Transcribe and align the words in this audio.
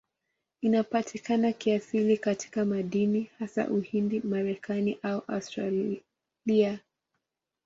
Inapatikana 0.61 1.51
kiasili 1.53 2.17
katika 2.17 2.65
madini, 2.65 3.31
hasa 3.39 3.67
Uhindi, 3.69 4.19
Marekani 4.19 4.97
na 5.03 5.27
Australia. 5.27 6.79